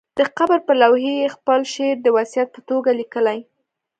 [0.17, 3.39] د قبر پر لوحې یې خپل شعر د وصیت په توګه لیکلی.